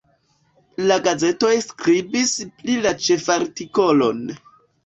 [0.91, 4.27] La gazetoj skribis pli li ĉefartikolon.